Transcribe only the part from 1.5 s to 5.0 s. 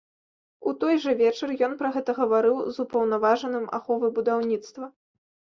ён пра гэта гаварыў з упаўнаважаным аховы будаўніцтва.